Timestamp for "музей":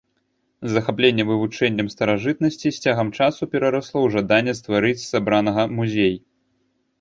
5.83-6.15